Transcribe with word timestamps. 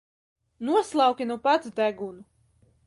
Noslauki 0.69 1.29
nu 1.31 1.37
pats 1.45 1.65
degunu! 1.77 2.21